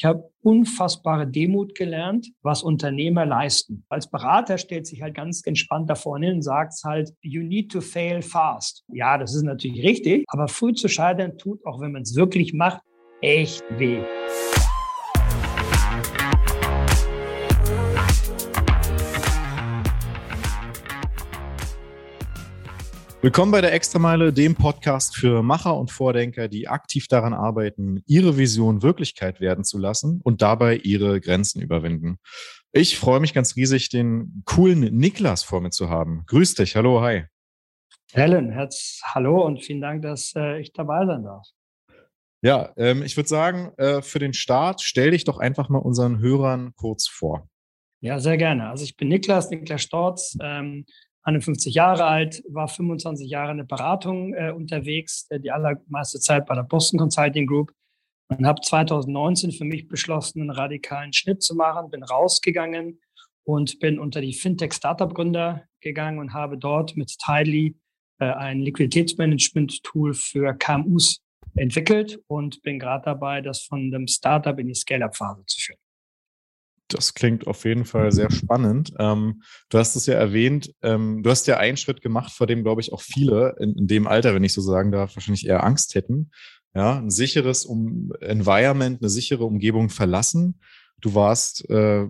[0.00, 3.84] Ich habe unfassbare Demut gelernt, was Unternehmer leisten.
[3.90, 7.70] Als Berater stellt sich halt ganz entspannt da vorne hin und sagt halt, you need
[7.70, 8.82] to fail fast.
[8.88, 12.54] Ja, das ist natürlich richtig, aber früh zu scheitern tut, auch wenn man es wirklich
[12.54, 12.80] macht,
[13.20, 14.00] echt weh.
[23.22, 28.38] Willkommen bei der Extrameile, dem Podcast für Macher und Vordenker, die aktiv daran arbeiten, ihre
[28.38, 32.18] Vision Wirklichkeit werden zu lassen und dabei ihre Grenzen überwinden.
[32.72, 36.24] Ich freue mich ganz riesig, den coolen Niklas vor mir zu haben.
[36.28, 37.26] Grüß dich, hallo, hi.
[38.12, 41.46] Helen, Herz, hallo und vielen Dank, dass äh, ich dabei sein darf.
[42.40, 46.20] Ja, ähm, ich würde sagen, äh, für den Start stell dich doch einfach mal unseren
[46.20, 47.46] Hörern kurz vor.
[48.00, 48.70] Ja, sehr gerne.
[48.70, 50.86] Also ich bin Niklas, Niklas Storz, ähm,
[51.22, 56.46] 51 Jahre alt, war 25 Jahre in der Beratung äh, unterwegs, äh, die allermeiste Zeit
[56.46, 57.72] bei der Boston Consulting Group
[58.28, 63.00] und habe 2019 für mich beschlossen, einen radikalen Schnitt zu machen, bin rausgegangen
[63.44, 67.76] und bin unter die Fintech-Startup-Gründer gegangen und habe dort mit Tidely
[68.18, 71.22] äh, ein Liquiditätsmanagement-Tool für KMUs
[71.56, 75.80] entwickelt und bin gerade dabei, das von dem Startup in die Scale-Up-Phase zu führen.
[76.94, 78.92] Das klingt auf jeden Fall sehr spannend.
[78.98, 82.62] Ähm, du hast es ja erwähnt, ähm, du hast ja einen Schritt gemacht, vor dem,
[82.62, 85.64] glaube ich, auch viele in, in, dem Alter, wenn ich so sagen darf, wahrscheinlich eher
[85.64, 86.30] Angst hätten.
[86.74, 90.60] Ja, ein sicheres um Environment, eine sichere Umgebung verlassen.
[91.00, 92.06] Du warst äh,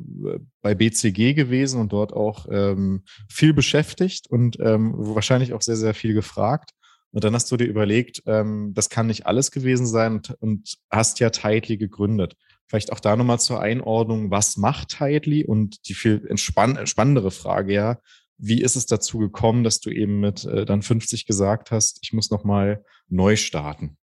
[0.62, 5.94] bei BCG gewesen und dort auch ähm, viel beschäftigt und ähm, wahrscheinlich auch sehr, sehr
[5.94, 6.72] viel gefragt.
[7.12, 10.74] Und dann hast du dir überlegt, ähm, das kann nicht alles gewesen sein und, und
[10.90, 12.36] hast ja Tightly gegründet.
[12.70, 15.44] Vielleicht auch da nochmal zur Einordnung, was macht Tidely?
[15.44, 17.98] Und die viel entspann spannendere Frage, ja,
[18.38, 22.12] wie ist es dazu gekommen, dass du eben mit äh, dann 50 gesagt hast, ich
[22.12, 23.98] muss nochmal neu starten?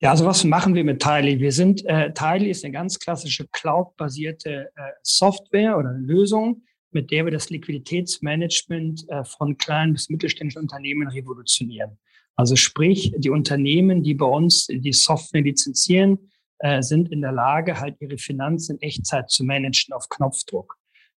[0.00, 1.40] Ja, also was machen wir mit Tidely?
[1.40, 7.26] Wir sind, äh, Tidely ist eine ganz klassische Cloud-basierte äh, Software oder Lösung, mit der
[7.26, 11.98] wir das Liquiditätsmanagement äh, von kleinen bis mittelständischen Unternehmen revolutionieren.
[12.34, 17.80] Also sprich, die Unternehmen, die bei uns die Software lizenzieren, äh, sind in der Lage,
[17.80, 20.76] halt ihre Finanzen in Echtzeit zu managen auf Knopfdruck.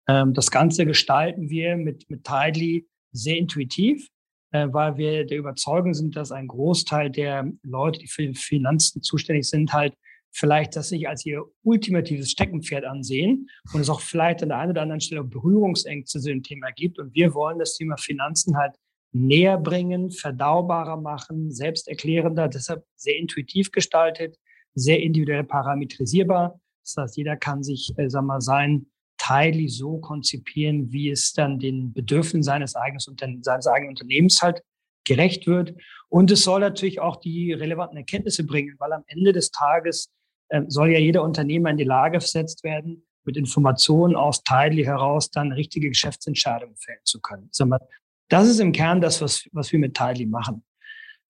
[0.08, 4.08] Ähm, das Ganze gestalten wir mit, mit Tidely sehr intuitiv,
[4.52, 9.48] äh, weil wir der Überzeugung sind, dass ein Großteil der Leute, die für Finanzen zuständig
[9.48, 9.94] sind, halt
[10.34, 14.72] vielleicht das nicht als ihr ultimatives Steckenpferd ansehen und es auch vielleicht an der einen
[14.72, 16.98] oder anderen Stelle Berührungsängste zu dem Thema gibt.
[16.98, 18.74] Und wir wollen das Thema Finanzen halt
[19.12, 24.36] näher bringen, verdaubarer machen, selbsterklärender, deshalb sehr intuitiv gestaltet,
[24.74, 26.60] sehr individuell parametrisierbar.
[26.82, 28.86] Das heißt, jeder kann sich, äh, sag mal, sein
[29.16, 34.62] Teil so konzipieren, wie es dann den Bedürfnissen seines eigenen, seines eigenen Unternehmens halt
[35.04, 35.74] gerecht wird.
[36.08, 40.12] Und es soll natürlich auch die relevanten Erkenntnisse bringen, weil am Ende des Tages
[40.48, 45.30] äh, soll ja jeder Unternehmer in die Lage versetzt werden, mit Informationen aus Tidely heraus
[45.30, 47.50] dann richtige Geschäftsentscheidungen fällen zu können.
[48.28, 50.64] Das ist im Kern das, was, was wir mit Tidely machen.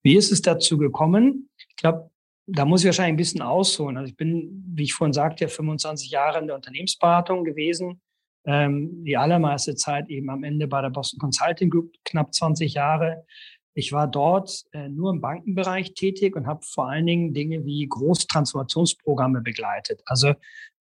[0.03, 1.49] Wie ist es dazu gekommen?
[1.69, 2.11] Ich glaube,
[2.47, 3.97] da muss ich wahrscheinlich ein bisschen ausholen.
[3.97, 8.01] Also ich bin, wie ich vorhin sagte, 25 Jahre in der Unternehmensberatung gewesen.
[8.47, 13.25] Ähm, die allermeiste Zeit eben am Ende bei der Boston Consulting Group, knapp 20 Jahre.
[13.73, 17.89] Ich war dort äh, nur im Bankenbereich tätig und habe vor allen Dingen Dinge wie
[17.89, 20.03] Großtransformationsprogramme begleitet.
[20.05, 20.35] Also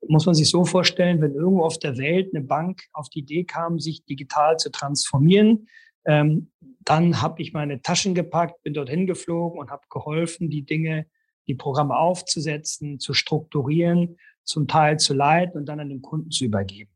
[0.07, 3.45] muss man sich so vorstellen, wenn irgendwo auf der Welt eine Bank auf die Idee
[3.45, 5.67] kam, sich digital zu transformieren,
[6.05, 11.05] ähm, dann habe ich meine Taschen gepackt, bin dorthin geflogen und habe geholfen, die Dinge
[11.47, 16.45] die Programme aufzusetzen, zu strukturieren, zum Teil zu leiten und dann an den Kunden zu
[16.45, 16.91] übergeben.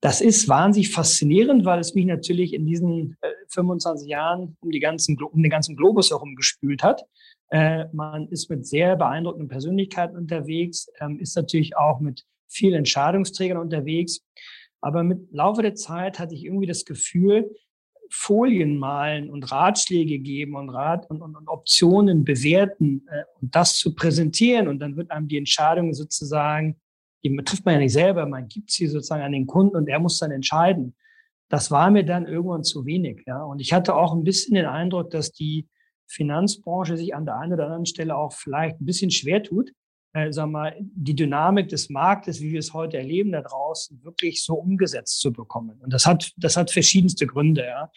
[0.00, 4.80] Das ist wahnsinnig faszinierend, weil es mich natürlich in diesen äh, 25 Jahren um, die
[4.80, 7.04] ganzen, um den ganzen Globus herum gespült hat.
[7.50, 13.58] Äh, man ist mit sehr beeindruckenden Persönlichkeiten unterwegs, ähm, ist natürlich auch mit vielen Entscheidungsträgern
[13.58, 14.20] unterwegs.
[14.80, 17.50] Aber mit Laufe der Zeit hatte ich irgendwie das Gefühl,
[18.10, 23.76] Folien malen und Ratschläge geben und Rat und, und, und Optionen bewerten äh, und das
[23.76, 26.76] zu präsentieren und dann wird einem die Entscheidung sozusagen,
[27.24, 29.98] die trifft man ja nicht selber, man gibt sie sozusagen an den Kunden und er
[29.98, 30.94] muss dann entscheiden.
[31.48, 33.42] Das war mir dann irgendwann zu wenig, ja.
[33.42, 35.68] Und ich hatte auch ein bisschen den Eindruck, dass die
[36.06, 39.72] Finanzbranche sich an der einen oder anderen Stelle auch vielleicht ein bisschen schwer tut,
[40.16, 44.42] äh, wir mal, die Dynamik des Marktes, wie wir es heute erleben da draußen, wirklich
[44.42, 45.78] so umgesetzt zu bekommen.
[45.82, 47.66] Und das hat, das hat verschiedenste Gründe.
[47.66, 47.90] Ja.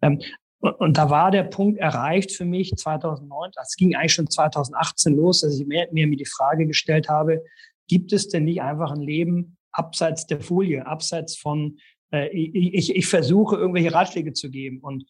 [0.00, 0.22] Ähm,
[0.60, 5.14] und, und da war der Punkt erreicht für mich 2009, das ging eigentlich schon 2018
[5.14, 7.44] los, dass ich mir, mir die Frage gestellt habe,
[7.88, 11.78] gibt es denn nicht einfach ein Leben abseits der Folie, abseits von,
[12.10, 14.80] äh, ich, ich versuche irgendwelche Ratschläge zu geben.
[14.80, 15.04] Und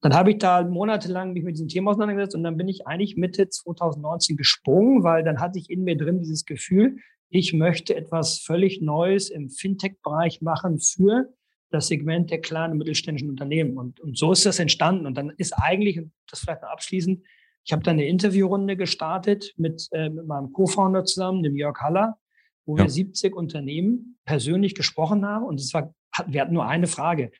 [0.00, 3.16] dann habe ich da monatelang mich mit diesem Thema auseinandergesetzt und dann bin ich eigentlich
[3.16, 6.96] Mitte 2019 gesprungen, weil dann hatte ich in mir drin dieses Gefühl,
[7.28, 11.28] ich möchte etwas völlig Neues im Fintech-Bereich machen für
[11.70, 13.78] das Segment der kleinen und mittelständischen Unternehmen.
[13.78, 15.06] Und, und so ist das entstanden.
[15.06, 17.22] Und dann ist eigentlich, und das vielleicht noch abschließend,
[17.64, 22.18] ich habe dann eine Interviewrunde gestartet mit, äh, mit meinem Co-Founder zusammen, dem Jörg Haller,
[22.66, 22.84] wo ja.
[22.84, 25.44] wir 70 Unternehmen persönlich gesprochen haben.
[25.44, 25.94] Und es war,
[26.26, 27.30] wir hatten nur eine Frage.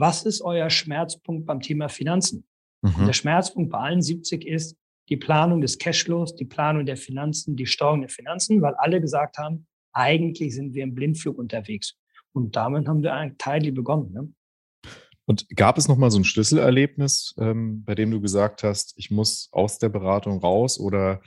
[0.00, 2.46] Was ist euer Schmerzpunkt beim Thema Finanzen?
[2.82, 3.04] Mhm.
[3.04, 4.74] der Schmerzpunkt bei allen 70 ist
[5.10, 9.36] die Planung des Cashflows, die Planung der Finanzen, die Steuerung der Finanzen, weil alle gesagt
[9.36, 11.96] haben, eigentlich sind wir im Blindflug unterwegs.
[12.32, 14.12] Und damit haben wir eigentlich Teil begonnen.
[14.12, 14.32] Ne?
[15.26, 19.50] Und gab es nochmal so ein Schlüsselerlebnis, ähm, bei dem du gesagt hast, ich muss
[19.52, 21.20] aus der Beratung raus oder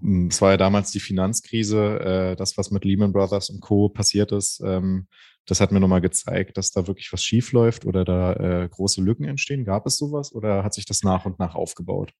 [0.00, 3.88] hm, es war ja damals die Finanzkrise, äh, das, was mit Lehman Brothers und Co.
[3.88, 5.06] passiert ist, ähm,
[5.50, 9.02] das hat mir nochmal gezeigt, dass da wirklich was schief läuft oder da äh, große
[9.02, 9.64] Lücken entstehen.
[9.64, 12.12] Gab es sowas oder hat sich das nach und nach aufgebaut?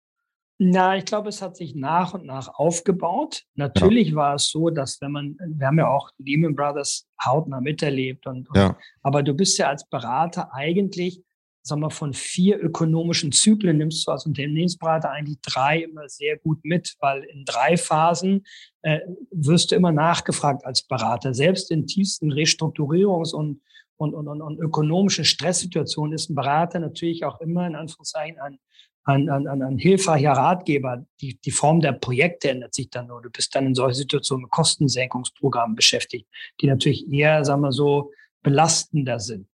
[0.62, 3.44] Na, ich glaube, es hat sich nach und nach aufgebaut.
[3.54, 4.16] Natürlich ja.
[4.16, 8.48] war es so, dass wenn man, wir haben ja auch Lehman Brothers hautnah miterlebt und,
[8.50, 8.76] und ja.
[9.02, 11.22] aber du bist ja als Berater eigentlich,
[11.62, 16.64] sagen wir, von vier ökonomischen Zyklen nimmst du als Unternehmensberater eigentlich drei immer sehr gut
[16.64, 18.44] mit, weil in drei Phasen
[18.82, 21.34] äh, wirst du immer nachgefragt als Berater.
[21.34, 23.60] Selbst in tiefsten Restrukturierungs- und
[23.96, 28.58] und, und, und, und ökonomischen Stresssituationen ist ein Berater natürlich auch immer in Anführungszeichen ein
[29.04, 31.04] ein, ein, ein, ein hilfreicher Ratgeber.
[31.20, 33.22] Die, die Form der Projekte ändert sich dann nur.
[33.22, 36.28] Du bist dann in solchen Situationen mit Kostensenkungsprogrammen beschäftigt,
[36.60, 38.12] die natürlich eher, sagen wir so,
[38.42, 39.46] belastender sind.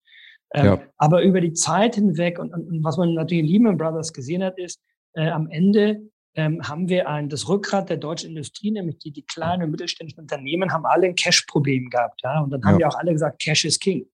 [0.57, 0.83] Ähm, ja.
[0.97, 4.43] Aber über die Zeit hinweg und, und, und, was man natürlich in Lehman Brothers gesehen
[4.43, 4.81] hat, ist,
[5.13, 6.01] äh, am Ende
[6.35, 10.21] ähm, haben wir ein, das Rückgrat der deutschen Industrie, nämlich die, die kleinen und mittelständischen
[10.21, 12.23] Unternehmen, haben alle ein Cash-Problem gehabt.
[12.25, 12.41] Ja?
[12.41, 12.79] Und dann haben ja.
[12.79, 14.07] die auch alle gesagt, Cash is King.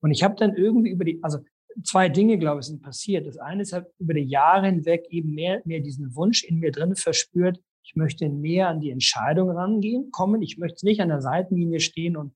[0.00, 1.38] Und ich habe dann irgendwie über die, also
[1.84, 3.26] zwei Dinge, glaube ich, sind passiert.
[3.26, 6.58] Das eine ist, ich habe über die Jahre hinweg eben mehr, mehr diesen Wunsch in
[6.58, 10.42] mir drin verspürt, ich möchte näher an die Entscheidung rangehen, kommen.
[10.42, 12.34] Ich möchte nicht an der Seitenlinie stehen und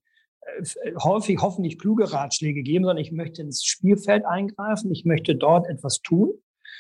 [1.03, 4.91] häufig hoffentlich kluge Ratschläge geben, sondern ich möchte ins Spielfeld eingreifen.
[4.93, 6.33] Ich möchte dort etwas tun.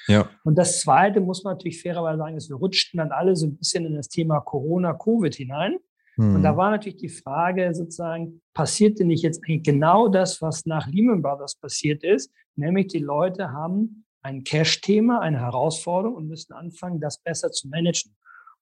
[0.08, 0.28] Ja.
[0.44, 3.56] Und das Zweite muss man natürlich fairerweise sagen, ist, wir rutschten dann alle so ein
[3.56, 5.76] bisschen in das Thema Corona, Covid hinein.
[6.16, 6.36] Mhm.
[6.36, 6.56] Und da hm.
[6.56, 11.22] war natürlich die Frage sozusagen, passiert denn nicht jetzt eigentlich genau das, was nach Lehman
[11.22, 12.32] Brothers passiert ist?
[12.56, 18.14] Nämlich die Leute haben ein Cash-Thema, eine Herausforderung und müssen anfangen, das besser zu managen.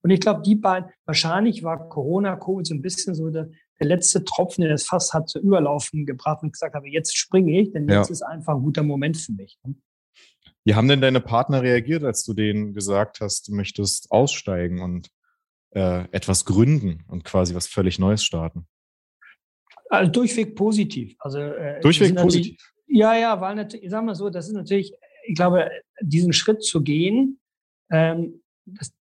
[0.02, 3.30] Und ich glaube, die beiden, wahrscheinlich war Corona, Covid so ein bisschen so
[3.80, 7.60] der, letzte Tropfen, der das Fass hat zu überlaufen gebracht und gesagt habe, jetzt springe
[7.60, 8.12] ich, denn jetzt ja.
[8.12, 9.58] ist einfach ein guter Moment für mich.
[9.64, 9.74] Ne?
[10.64, 15.08] Wie haben denn deine Partner reagiert, als du denen gesagt hast, du möchtest aussteigen und
[15.70, 18.66] äh, etwas gründen und quasi was völlig Neues starten?
[19.88, 21.16] Also durchweg positiv.
[21.18, 22.60] Also äh, durchweg positiv.
[22.86, 24.92] Ja, ja, weil natürlich, ich sag mal so, das ist natürlich,
[25.26, 27.40] ich glaube, diesen Schritt zu gehen,
[27.90, 28.92] ähm, das,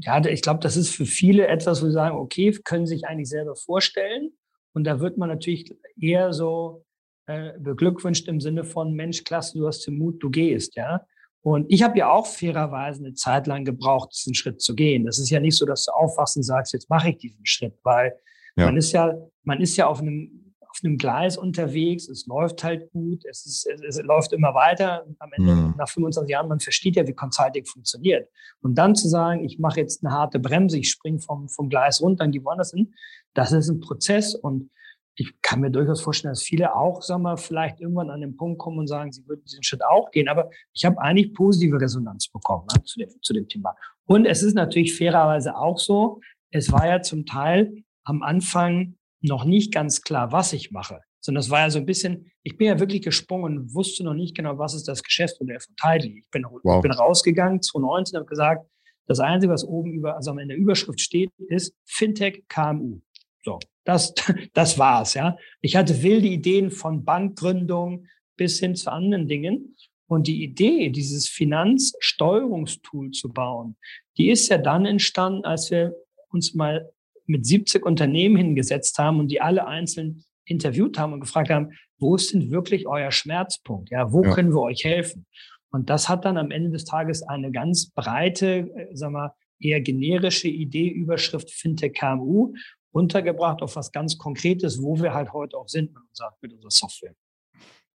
[0.00, 3.28] ja, ich glaube, das ist für viele etwas, wo sie sagen, okay, können sich eigentlich
[3.28, 4.30] selber vorstellen.
[4.74, 6.84] Und da wird man natürlich eher so
[7.26, 11.04] äh, beglückwünscht im Sinne von, Mensch, klasse, du hast den Mut, du gehst, ja.
[11.42, 15.06] Und ich habe ja auch fairerweise eine Zeit lang gebraucht, diesen Schritt zu gehen.
[15.06, 17.78] Das ist ja nicht so, dass du aufwachst und sagst, jetzt mache ich diesen Schritt,
[17.84, 18.16] weil
[18.56, 18.66] ja.
[18.66, 19.14] man ist ja,
[19.44, 20.45] man ist ja auf einem,
[20.76, 25.06] auf einem Gleis unterwegs, es läuft halt gut, es, ist, es, es läuft immer weiter.
[25.18, 25.74] Am Ende, mhm.
[25.76, 28.28] nach 25 Jahren, man versteht ja, wie Consulting funktioniert.
[28.60, 32.00] Und dann zu sagen, ich mache jetzt eine harte Bremse, ich springe vom, vom Gleis
[32.02, 32.94] runter und die woanders hin,
[33.34, 34.70] das ist ein Prozess und
[35.18, 38.58] ich kann mir durchaus vorstellen, dass viele auch, sagen wir, vielleicht irgendwann an den Punkt
[38.58, 40.28] kommen und sagen, sie würden diesen Schritt auch gehen.
[40.28, 43.74] Aber ich habe eigentlich positive Resonanz bekommen ne, zu, dem, zu dem Thema.
[44.04, 46.20] Und es ist natürlich fairerweise auch so,
[46.50, 48.96] es war ja zum Teil am Anfang
[49.26, 51.00] noch nicht ganz klar, was ich mache.
[51.20, 54.14] Sondern es war ja so ein bisschen, ich bin ja wirklich gesprungen und wusste noch
[54.14, 56.20] nicht genau, was ist das Geschäftsmodell von Tidely.
[56.20, 56.76] Ich bin, wow.
[56.76, 58.66] ich bin rausgegangen 2019 und habe gesagt,
[59.06, 63.00] das Einzige, was oben über, also in der Überschrift steht, ist Fintech KMU.
[63.42, 64.14] So, das,
[64.52, 65.36] das war's, ja.
[65.60, 68.06] Ich hatte wilde Ideen von Bankgründung
[68.36, 69.76] bis hin zu anderen Dingen.
[70.08, 73.76] Und die Idee, dieses Finanzsteuerungstool zu bauen,
[74.16, 75.94] die ist ja dann entstanden, als wir
[76.30, 76.92] uns mal
[77.26, 82.14] mit 70 Unternehmen hingesetzt haben und die alle einzeln interviewt haben und gefragt haben, wo
[82.14, 83.90] ist denn wirklich euer Schmerzpunkt?
[83.90, 84.32] Ja, wo ja.
[84.32, 85.26] können wir euch helfen?
[85.70, 89.80] Und das hat dann am Ende des Tages eine ganz breite, äh, sag mal, eher
[89.80, 92.54] generische Idee, Überschrift Fintech KMU
[92.94, 96.70] runtergebracht auf was ganz Konkretes, wo wir halt heute auch sind mit unserer, mit unserer
[96.70, 97.14] Software.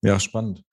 [0.01, 0.63] Ja, spannend.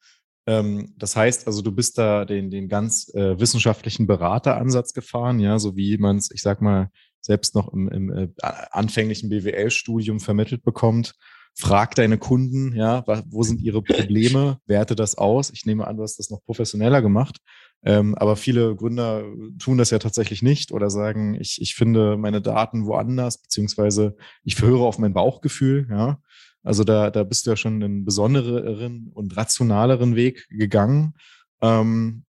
[0.47, 5.59] Ähm, das heißt also, du bist da den, den ganz äh, wissenschaftlichen Berateransatz gefahren, ja,
[5.59, 6.91] so wie man es, ich sag mal,
[7.26, 8.28] selbst noch im, im äh,
[8.71, 11.14] anfänglichen BWL-Studium vermittelt bekommt.
[11.54, 15.50] frag deine Kunden, ja, wo sind ihre Probleme, werte das aus.
[15.50, 17.38] Ich nehme an, du hast das noch professioneller gemacht.
[17.85, 19.25] Ähm, aber viele Gründer
[19.59, 24.61] tun das ja tatsächlich nicht oder sagen, ich, ich finde meine Daten woanders, beziehungsweise ich
[24.61, 26.18] höre auf mein Bauchgefühl, ja.
[26.62, 31.14] Also da, da bist du ja schon einen besondereren und rationaleren Weg gegangen.
[31.62, 32.25] Ähm,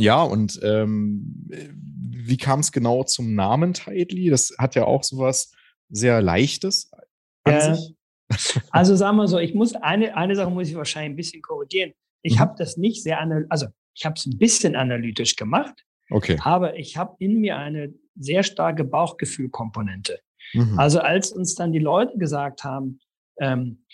[0.00, 4.30] ja, und ähm, wie kam es genau zum Namen Tidely?
[4.30, 5.52] Das hat ja auch sowas
[5.88, 6.90] sehr Leichtes
[7.44, 7.74] an ja.
[7.74, 7.94] sich.
[8.70, 11.92] Also sagen wir so, ich muss eine, eine Sache muss ich wahrscheinlich ein bisschen korrigieren.
[12.22, 12.38] Ich mhm.
[12.38, 16.38] habe das nicht sehr also ich habe es ein bisschen analytisch gemacht, okay.
[16.44, 20.20] aber ich habe in mir eine sehr starke Bauchgefühlkomponente.
[20.52, 20.78] Mhm.
[20.78, 23.00] Also als uns dann die Leute gesagt haben,
[23.40, 23.84] ähm,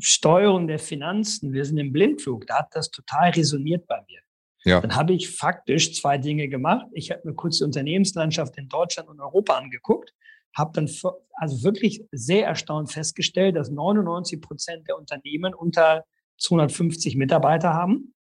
[0.00, 4.20] Steuerung der Finanzen, wir sind im Blindflug, da hat das total resoniert bei mir.
[4.64, 4.80] Ja.
[4.80, 6.86] Dann habe ich faktisch zwei Dinge gemacht.
[6.92, 10.12] Ich habe mir kurz die Unternehmenslandschaft in Deutschland und Europa angeguckt,
[10.56, 10.90] habe dann
[11.32, 16.04] also wirklich sehr erstaunt festgestellt, dass 99 Prozent der Unternehmen unter
[16.38, 18.14] 250 Mitarbeiter haben.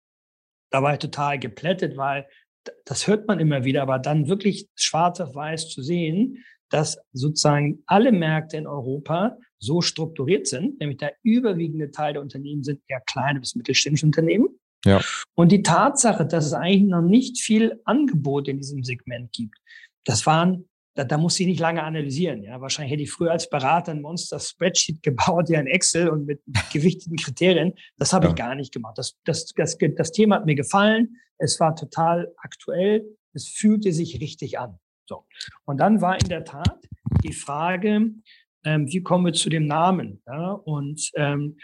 [0.71, 2.27] Da war ich total geplättet, weil
[2.85, 7.83] das hört man immer wieder, aber dann wirklich schwarz auf weiß zu sehen, dass sozusagen
[7.87, 13.01] alle Märkte in Europa so strukturiert sind, nämlich der überwiegende Teil der Unternehmen sind eher
[13.01, 14.56] kleine bis mittelständische Unternehmen.
[14.87, 15.01] Ja.
[15.35, 19.59] Und die Tatsache, dass es eigentlich noch nicht viel Angebot in diesem Segment gibt,
[20.05, 22.43] das waren, da, da muss ich nicht lange analysieren.
[22.43, 26.41] Ja, wahrscheinlich hätte ich früher als Berater ein Monster-Spreadsheet gebaut, ja in Excel und mit
[26.73, 27.75] gewichteten Kriterien.
[27.99, 28.31] Das habe ja.
[28.31, 28.97] ich gar nicht gemacht.
[28.97, 31.17] Das, das, das, das Thema hat mir gefallen.
[31.39, 33.05] Es war total aktuell.
[33.35, 34.79] Es fühlte sich richtig an.
[35.07, 35.27] So.
[35.67, 36.87] Und dann war in der Tat
[37.23, 38.13] die Frage,
[38.65, 40.23] ähm, wie kommen wir zu dem Namen?
[40.27, 40.53] Ja?
[40.53, 41.61] Und ähm, äh,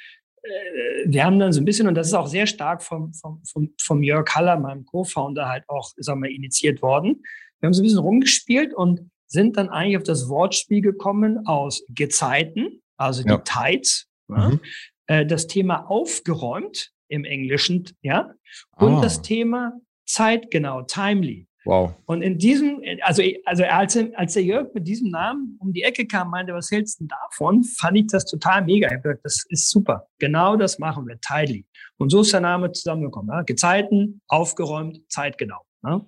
[1.06, 3.72] wir haben dann so ein bisschen, und das ist auch sehr stark vom, vom, vom,
[3.80, 7.22] vom Jörg Haller, meinem Co-Founder, halt auch, sagen wir, initiiert worden.
[7.61, 11.84] Wir haben so ein bisschen rumgespielt und sind dann eigentlich auf das Wortspiel gekommen aus
[11.88, 13.38] Gezeiten, also die ja.
[13.38, 14.08] Tides?
[14.28, 14.61] Mhm.
[15.06, 18.32] Äh, das Thema aufgeräumt im Englischen, ja,
[18.76, 19.00] und ah.
[19.00, 21.46] das Thema zeitgenau, timely.
[21.64, 21.95] Wow.
[22.07, 26.07] Und in diesem, also, also als, als der Jörg mit diesem Namen um die Ecke
[26.07, 27.62] kam, meinte, was hältst du davon?
[27.62, 28.88] Fand ich das total mega.
[28.88, 30.09] Ich gesagt, das ist super.
[30.19, 31.64] Genau das machen wir, Tidely.
[31.99, 33.31] Und so ist der Name zusammengekommen.
[33.31, 33.42] Ja?
[33.42, 35.61] Gezeiten, aufgeräumt, zeitgenau.
[35.85, 36.04] Ja?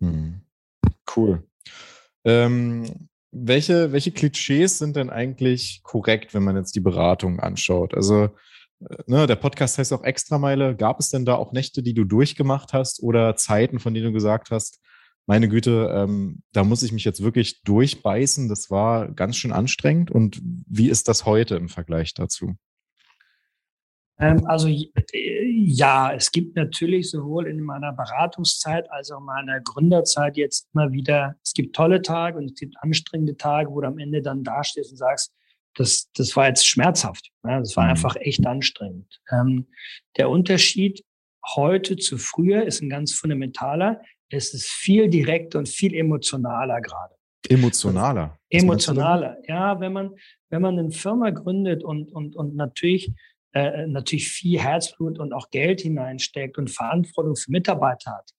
[0.00, 0.40] Hm.
[1.16, 1.44] Cool.
[2.24, 7.94] Ähm, welche, welche Klischees sind denn eigentlich korrekt, wenn man jetzt die Beratung anschaut?
[7.94, 8.30] Also,
[9.06, 10.76] ne, der Podcast heißt auch Extrameile.
[10.76, 14.12] Gab es denn da auch Nächte, die du durchgemacht hast oder Zeiten, von denen du
[14.12, 14.80] gesagt hast,
[15.26, 18.48] meine Güte, ähm, da muss ich mich jetzt wirklich durchbeißen.
[18.48, 20.10] Das war ganz schön anstrengend.
[20.10, 22.56] Und wie ist das heute im Vergleich dazu?
[24.18, 30.36] Ähm, also ja, es gibt natürlich sowohl in meiner Beratungszeit als auch in meiner Gründerzeit
[30.36, 33.98] jetzt immer wieder, es gibt tolle Tage und es gibt anstrengende Tage, wo du am
[33.98, 35.32] Ende dann dastehst und sagst,
[35.78, 37.30] das, das war jetzt schmerzhaft.
[37.44, 37.90] Ja, das war mhm.
[37.90, 39.20] einfach echt anstrengend.
[39.30, 39.68] Ähm,
[40.16, 41.04] der Unterschied
[41.56, 47.14] heute zu früher ist ein ganz fundamentaler es ist viel direkter und viel emotionaler gerade.
[47.48, 48.38] Emotionaler.
[48.50, 49.38] Emotionaler.
[49.46, 50.14] Ja, wenn man,
[50.50, 53.12] wenn man eine Firma gründet und, und, und natürlich,
[53.52, 58.30] äh, natürlich viel Herzblut und auch Geld hineinsteckt und Verantwortung für Mitarbeiter hat,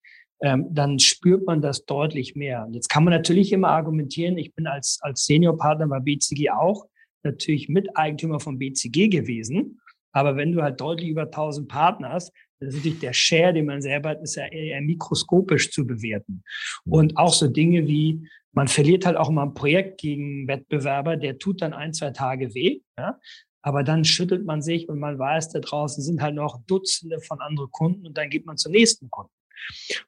[0.42, 2.66] ähm, dann spürt man das deutlich mehr.
[2.66, 6.86] Und jetzt kann man natürlich immer argumentieren, ich bin als, als Seniorpartner bei BCG auch
[7.24, 9.80] natürlich Miteigentümer von BCG gewesen.
[10.12, 13.66] Aber wenn du halt deutlich über 1000 Partner hast, das ist natürlich der Share, den
[13.66, 16.44] man selber hat, ist ja eher mikroskopisch zu bewerten.
[16.86, 21.16] Und auch so Dinge wie, man verliert halt auch mal ein Projekt gegen einen Wettbewerber,
[21.16, 22.82] der tut dann ein, zwei Tage weh.
[22.98, 23.20] Ja?
[23.62, 27.40] Aber dann schüttelt man sich und man weiß, da draußen sind halt noch Dutzende von
[27.40, 29.32] anderen Kunden und dann geht man zum nächsten Kunden.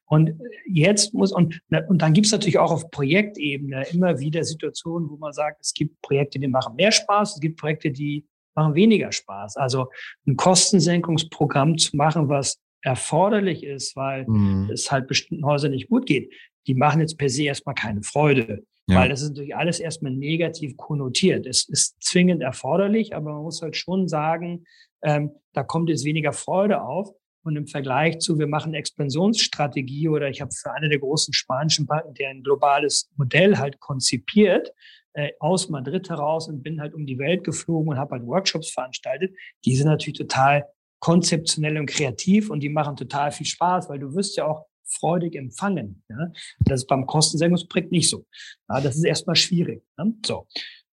[0.05, 0.33] Und
[0.67, 5.17] jetzt muss, und, und dann gibt es natürlich auch auf Projektebene immer wieder Situationen, wo
[5.17, 9.11] man sagt, es gibt Projekte, die machen mehr Spaß, es gibt Projekte, die machen weniger
[9.11, 9.57] Spaß.
[9.57, 9.87] Also
[10.27, 14.69] ein Kostensenkungsprogramm zu machen, was erforderlich ist, weil mhm.
[14.71, 16.33] es halt bestimmten Häusern nicht gut geht,
[16.67, 18.63] die machen jetzt per se erstmal keine Freude.
[18.87, 18.99] Ja.
[18.99, 21.45] Weil das ist natürlich alles erstmal negativ konnotiert.
[21.45, 24.65] Es ist zwingend erforderlich, aber man muss halt schon sagen,
[25.03, 27.13] ähm, da kommt jetzt weniger Freude auf.
[27.43, 31.87] Und im Vergleich zu, wir machen Expansionsstrategie oder ich habe für eine der großen spanischen
[31.87, 34.71] Banken, der ein globales Modell halt konzipiert,
[35.13, 38.71] äh, aus Madrid heraus und bin halt um die Welt geflogen und habe halt Workshops
[38.71, 39.35] veranstaltet.
[39.65, 40.65] Die sind natürlich total
[40.99, 45.35] konzeptionell und kreativ und die machen total viel Spaß, weil du wirst ja auch freudig
[45.35, 46.03] empfangen.
[46.09, 46.31] Ja?
[46.59, 48.25] Das ist beim Kostensenkungsprojekt nicht so.
[48.69, 49.83] Ja, das ist erstmal schwierig.
[49.97, 50.13] Ne?
[50.25, 50.47] So.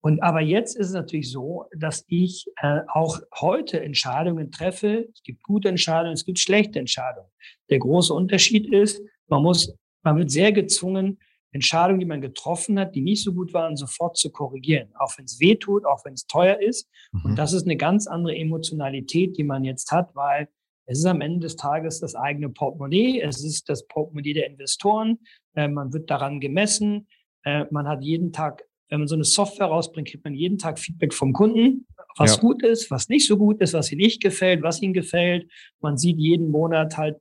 [0.03, 5.07] Und aber jetzt ist es natürlich so, dass ich äh, auch heute Entscheidungen treffe.
[5.13, 7.29] Es gibt gute Entscheidungen, es gibt schlechte Entscheidungen.
[7.69, 11.19] Der große Unterschied ist, man muss, man wird sehr gezwungen,
[11.53, 14.89] Entscheidungen, die man getroffen hat, die nicht so gut waren, sofort zu korrigieren.
[14.99, 16.89] Auch wenn es weh tut, auch wenn es teuer ist.
[17.13, 17.21] Mhm.
[17.23, 20.49] Und das ist eine ganz andere Emotionalität, die man jetzt hat, weil
[20.85, 25.19] es ist am Ende des Tages das eigene Portemonnaie, es ist das Portemonnaie der Investoren,
[25.55, 27.07] äh, man wird daran gemessen,
[27.45, 30.77] äh, man hat jeden Tag, wenn man so eine Software rausbringt, kriegt man jeden Tag
[30.77, 32.41] Feedback vom Kunden, was ja.
[32.41, 35.49] gut ist, was nicht so gut ist, was ihm nicht gefällt, was ihm gefällt.
[35.81, 37.17] Man sieht jeden Monat halt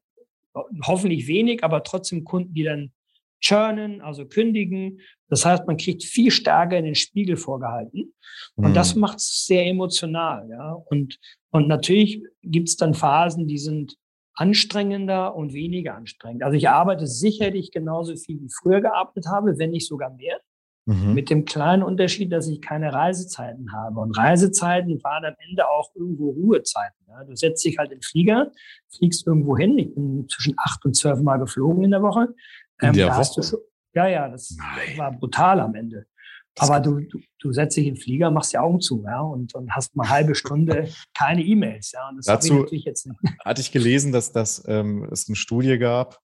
[0.84, 2.92] hoffentlich wenig, aber trotzdem Kunden, die dann
[3.40, 5.00] churnen, also kündigen.
[5.30, 8.12] Das heißt, man kriegt viel stärker in den Spiegel vorgehalten.
[8.54, 8.74] Und mhm.
[8.74, 10.46] das macht es sehr emotional.
[10.50, 10.72] Ja?
[10.72, 11.18] Und,
[11.52, 13.96] und natürlich gibt es dann Phasen, die sind
[14.34, 16.42] anstrengender und weniger anstrengend.
[16.42, 20.38] Also ich arbeite sicherlich genauso viel wie früher gearbeitet habe, wenn nicht sogar mehr.
[20.84, 21.14] Mhm.
[21.14, 24.00] Mit dem kleinen Unterschied, dass ich keine Reisezeiten habe.
[24.00, 27.04] Und Reisezeiten waren am Ende auch irgendwo Ruhezeiten.
[27.08, 27.22] Ja.
[27.24, 28.50] Du setzt dich halt in den Flieger,
[28.96, 29.78] fliegst irgendwo hin.
[29.78, 32.34] Ich bin zwischen acht und zwölf Mal geflogen in der Woche.
[32.80, 33.42] In ähm, der Woche?
[33.42, 33.60] Schon,
[33.94, 34.98] ja, ja, das Nein.
[34.98, 36.06] war brutal am Ende.
[36.54, 39.20] Das Aber du, du, du setzt dich in den Flieger, machst die Augen zu, ja,
[39.20, 42.10] und, und hast mal eine halbe Stunde keine E-Mails, ja.
[42.26, 43.18] Dazu ich natürlich jetzt nicht.
[43.44, 46.20] hatte ich gelesen, dass, dass ähm, es eine Studie gab,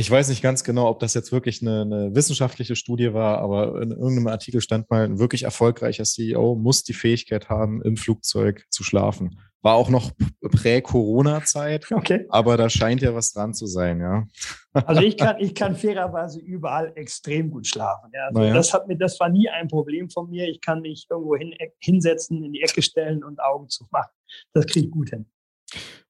[0.00, 3.80] ich weiß nicht ganz genau, ob das jetzt wirklich eine, eine, wissenschaftliche Studie war, aber
[3.82, 8.64] in irgendeinem Artikel stand mal, ein wirklich erfolgreicher CEO muss die Fähigkeit haben, im Flugzeug
[8.70, 9.38] zu schlafen.
[9.62, 12.24] War auch noch prä-Corona-Zeit, okay.
[12.30, 14.26] aber da scheint ja was dran zu sein, ja.
[14.86, 18.10] Also ich kann, ich kann fairerweise überall extrem gut schlafen.
[18.14, 18.28] Ja.
[18.28, 18.54] Also naja.
[18.54, 20.48] Das hat mir, das war nie ein Problem von mir.
[20.48, 24.12] Ich kann mich irgendwo hin, hinsetzen, in die Ecke stellen und Augen zu machen.
[24.54, 25.26] Das kriege ich gut hin.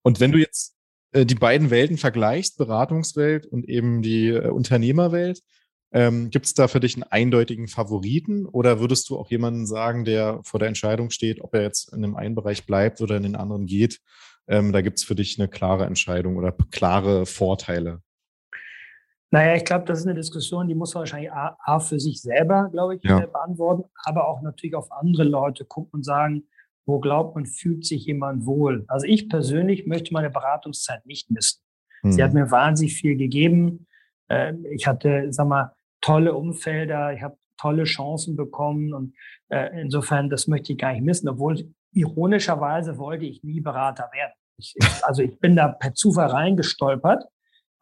[0.02, 0.79] Und wenn du jetzt äh,
[1.12, 5.42] die beiden Welten vergleichst, Beratungswelt und eben die äh, Unternehmerwelt,
[5.92, 10.04] ähm, Gibt es da für dich einen eindeutigen Favoriten oder würdest du auch jemanden sagen,
[10.04, 13.24] der vor der Entscheidung steht, ob er jetzt in dem einen Bereich bleibt oder in
[13.24, 14.00] den anderen geht?
[14.46, 18.02] Ähm, da gibt es für dich eine klare Entscheidung oder klare Vorteile?
[19.32, 22.20] Naja, ich glaube, das ist eine Diskussion, die muss man wahrscheinlich A, A für sich
[22.20, 23.26] selber, glaube ich, ja.
[23.26, 26.44] beantworten, aber auch natürlich auf andere Leute gucken und sagen,
[26.90, 28.84] wo glaubt man, fühlt sich jemand wohl.
[28.88, 31.62] Also ich persönlich möchte meine Beratungszeit nicht missen.
[32.02, 32.12] Mhm.
[32.12, 32.40] Sie hat hm.
[32.40, 33.86] mir wahnsinnig viel gegeben.
[34.28, 39.14] Ähm, ich hatte, sag mal, tolle Umfelder, ich habe tolle Chancen bekommen und
[39.48, 44.32] äh, insofern, das möchte ich gar nicht missen, obwohl ironischerweise wollte ich nie Berater werden.
[44.56, 47.24] Ich, also ich bin da per Zufall reingestolpert,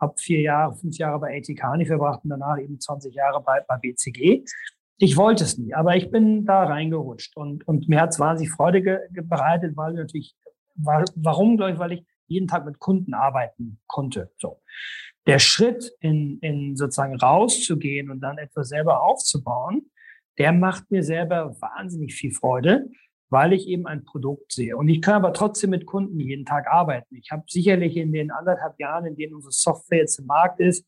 [0.00, 3.60] habe vier Jahre, fünf Jahre bei ATK nicht verbracht und danach eben 20 Jahre bei,
[3.66, 4.44] bei BCG
[4.98, 8.52] ich wollte es nie, aber ich bin da reingerutscht und, und mir hat es wahnsinnig
[8.52, 10.36] Freude ge, bereitet, weil natürlich,
[10.74, 14.32] war, warum, glaube ich, weil ich jeden Tag mit Kunden arbeiten konnte.
[14.38, 14.60] So.
[15.26, 19.90] Der Schritt in, in sozusagen rauszugehen und dann etwas selber aufzubauen,
[20.36, 22.90] der macht mir selber wahnsinnig viel Freude,
[23.30, 24.76] weil ich eben ein Produkt sehe.
[24.76, 27.16] Und ich kann aber trotzdem mit Kunden jeden Tag arbeiten.
[27.16, 30.86] Ich habe sicherlich in den anderthalb Jahren, in denen unsere Software jetzt im Markt ist,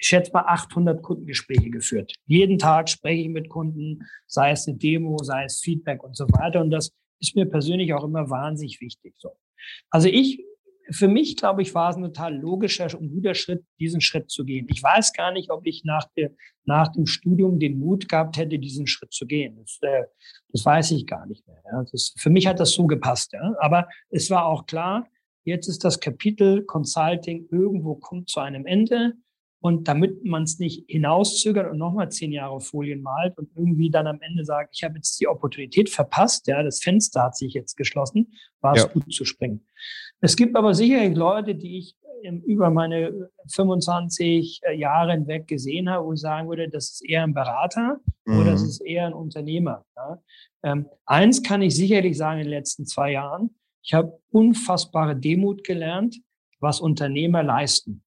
[0.00, 2.14] ich schätze mal 800 Kundengespräche geführt.
[2.26, 6.24] Jeden Tag spreche ich mit Kunden, sei es eine Demo, sei es Feedback und so
[6.28, 6.62] weiter.
[6.62, 9.14] Und das ist mir persönlich auch immer wahnsinnig wichtig.
[9.18, 9.30] So.
[9.90, 10.42] Also ich,
[10.90, 14.46] für mich, glaube ich, war es ein total logischer und guter Schritt, diesen Schritt zu
[14.46, 14.66] gehen.
[14.70, 16.30] Ich weiß gar nicht, ob ich nach, der,
[16.64, 19.58] nach dem Studium den Mut gehabt hätte, diesen Schritt zu gehen.
[19.58, 20.04] Das, äh,
[20.48, 21.62] das weiß ich gar nicht mehr.
[21.70, 21.84] Ja.
[21.92, 23.34] Das, für mich hat das so gepasst.
[23.34, 23.54] Ja.
[23.60, 25.06] Aber es war auch klar,
[25.44, 29.12] jetzt ist das Kapitel Consulting irgendwo kommt zu einem Ende.
[29.62, 34.06] Und damit man es nicht hinauszögert und nochmal zehn Jahre Folien malt und irgendwie dann
[34.06, 37.76] am Ende sagt, ich habe jetzt die Opportunität verpasst, ja, das Fenster hat sich jetzt
[37.76, 38.88] geschlossen, war es ja.
[38.88, 39.66] gut zu springen.
[40.22, 41.96] Es gibt aber sicherlich Leute, die ich
[42.44, 47.22] über meine 25 äh, Jahre hinweg gesehen habe, wo ich sagen würde, das ist eher
[47.22, 48.40] ein Berater mhm.
[48.40, 49.84] oder das ist eher ein Unternehmer.
[49.96, 50.22] Ja.
[50.62, 55.64] Ähm, eins kann ich sicherlich sagen in den letzten zwei Jahren, ich habe unfassbare Demut
[55.64, 56.20] gelernt,
[56.58, 58.02] was Unternehmer leisten.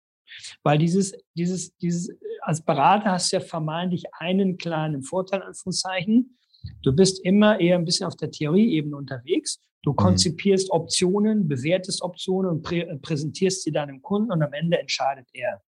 [0.64, 2.10] Weil dieses, dieses, dieses,
[2.42, 6.38] als Berater hast du ja vermeintlich einen kleinen Vorteil, Anführungszeichen.
[6.84, 9.60] Du bist immer eher ein bisschen auf der Theorieebene unterwegs.
[9.84, 9.96] Du mhm.
[9.96, 15.62] konzipierst Optionen, bewertest Optionen und prä präsentierst sie deinem Kunden und am Ende entscheidet er.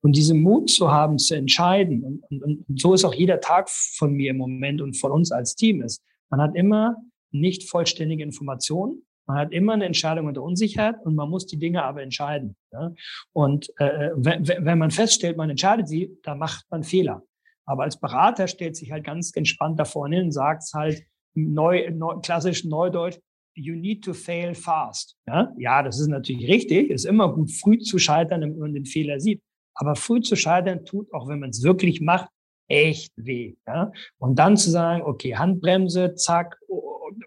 [0.00, 3.70] Und diesen Mut zu haben, zu entscheiden, und, und, und so ist auch jeder Tag
[3.70, 6.02] von mir im Moment und von uns als Team ist.
[6.30, 6.96] Man hat immer
[7.30, 9.04] nicht vollständige Informationen.
[9.32, 12.54] Man hat immer eine Entscheidung unter Unsicherheit und man muss die Dinge aber entscheiden.
[12.70, 12.92] Ja?
[13.32, 17.22] Und äh, wenn, wenn man feststellt, man entscheidet sie, dann macht man Fehler.
[17.64, 22.18] Aber als Berater stellt sich halt ganz entspannt da vorne hin, sagt halt neu, neu,
[22.18, 23.18] klassisch Neudeutsch,
[23.54, 25.16] you need to fail fast.
[25.26, 25.50] Ja?
[25.56, 26.90] ja, das ist natürlich richtig.
[26.90, 29.40] Ist immer gut, früh zu scheitern, wenn man den Fehler sieht.
[29.74, 32.28] Aber früh zu scheitern tut, auch wenn man es wirklich macht,
[32.68, 33.54] echt weh.
[33.66, 33.92] Ja?
[34.18, 36.58] Und dann zu sagen, okay, Handbremse, zack,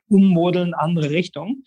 [0.07, 1.63] ummodeln, andere Richtung.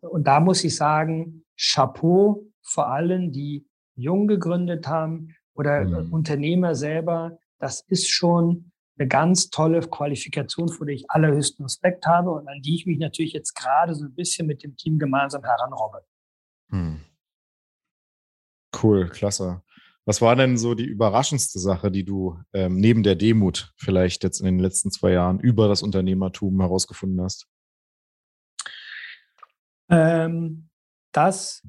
[0.00, 6.12] Und da muss ich sagen, Chapeau vor allen, die jung gegründet haben oder mhm.
[6.12, 12.30] Unternehmer selber, das ist schon eine ganz tolle Qualifikation, vor der ich allerhöchsten Respekt habe
[12.30, 15.42] und an die ich mich natürlich jetzt gerade so ein bisschen mit dem Team gemeinsam
[15.42, 16.04] heranrobbe.
[16.70, 17.00] Hm.
[18.82, 19.62] Cool, klasse.
[20.06, 24.40] Was war denn so die überraschendste Sache, die du ähm, neben der Demut vielleicht jetzt
[24.40, 27.46] in den letzten zwei Jahren über das Unternehmertum herausgefunden hast?
[29.90, 30.68] Ähm,
[31.12, 31.62] das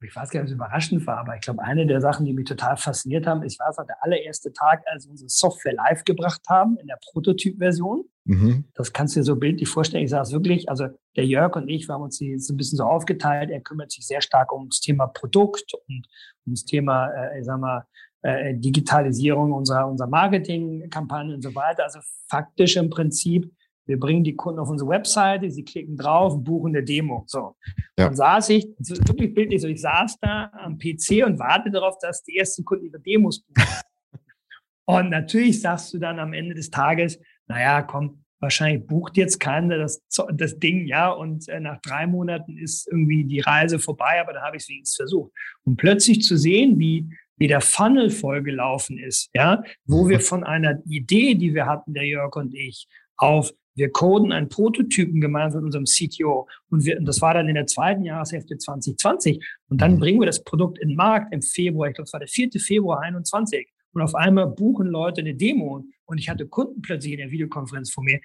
[0.00, 2.32] ich weiß gar nicht, ob es überraschend war, aber ich glaube, eine der Sachen, die
[2.32, 6.04] mich total fasziniert haben, ist, war es der allererste Tag, als wir unsere Software live
[6.04, 8.04] gebracht haben in der Prototyp-Version.
[8.24, 8.64] Mhm.
[8.74, 10.04] Das kannst du dir so bildlich vorstellen.
[10.04, 10.86] Ich sage es wirklich, also
[11.16, 13.50] der Jörg und ich, wir haben uns jetzt ein bisschen so aufgeteilt.
[13.50, 16.06] Er kümmert sich sehr stark ums Thema Produkt und
[16.46, 17.84] ums Thema, äh, ich sag mal,
[18.22, 21.84] äh, Digitalisierung unserer, unserer Marketingkampagne und so weiter.
[21.84, 23.52] Also faktisch im Prinzip
[23.88, 27.24] wir bringen die Kunden auf unsere Webseite, sie klicken drauf, buchen eine Demo.
[27.26, 27.56] So.
[27.96, 28.04] Ja.
[28.04, 32.22] Dann saß ich, wirklich bildlich so, ich saß da am PC und warte darauf, dass
[32.22, 33.64] die ersten Kunden ihre Demos buchen.
[34.84, 39.78] und natürlich sagst du dann am Ende des Tages, naja, komm, wahrscheinlich bucht jetzt keiner
[39.78, 44.34] das, das Ding, ja, und äh, nach drei Monaten ist irgendwie die Reise vorbei, aber
[44.34, 45.32] da habe ich es wenigstens versucht.
[45.64, 50.82] Und plötzlich zu sehen, wie, wie der Funnel vollgelaufen ist, ja, wo wir von einer
[50.86, 55.74] Idee, die wir hatten, der Jörg und ich, auf wir coden einen Prototypen gemeinsam mit
[55.74, 59.94] unserem CTO und, wir, und das war dann in der zweiten Jahreshälfte 2020 und dann
[59.94, 59.98] mhm.
[60.00, 62.50] bringen wir das Produkt in den Markt im Februar, ich glaube, es war der 4.
[62.58, 67.18] Februar 21 und auf einmal buchen Leute eine Demo und ich hatte Kunden plötzlich in
[67.18, 68.20] der Videokonferenz vor mir.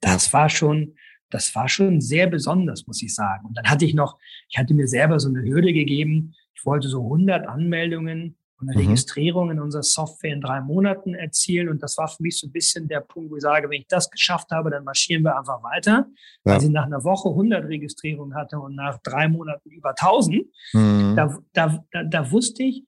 [0.00, 0.94] Das war schon,
[1.30, 3.46] das war schon sehr besonders, muss ich sagen.
[3.46, 6.34] Und dann hatte ich noch, ich hatte mir selber so eine Hürde gegeben.
[6.54, 8.88] Ich wollte so 100 Anmeldungen und eine mhm.
[8.88, 11.68] Registrierung in unserer Software in drei Monaten erzielen.
[11.68, 13.88] Und das war für mich so ein bisschen der Punkt, wo ich sage, wenn ich
[13.88, 16.06] das geschafft habe, dann marschieren wir einfach weiter.
[16.44, 16.52] Ja.
[16.52, 21.14] Weil sie nach einer Woche 100 Registrierungen hatte und nach drei Monaten über 1000, mhm.
[21.16, 22.84] da, da, da, da wusste ich,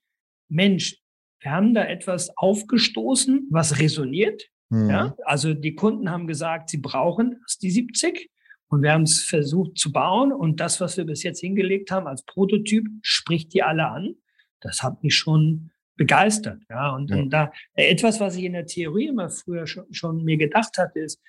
[0.49, 0.97] Mensch,
[1.41, 4.45] wir haben da etwas aufgestoßen, was resoniert.
[4.71, 4.91] Mhm.
[4.91, 5.15] Ja?
[5.25, 8.31] Also die Kunden haben gesagt, sie brauchen die 70.
[8.71, 10.33] Und wir haben es versucht zu bauen.
[10.33, 14.15] Und das, was wir bis jetzt hingelegt haben als Prototyp, spricht die alle an
[14.61, 16.63] das hat mich schon begeistert.
[16.71, 17.17] Ja, und, ja.
[17.17, 21.01] und da etwas, was ich in der Theorie immer früher schon, schon mir gedacht hatte,
[21.01, 21.21] ist,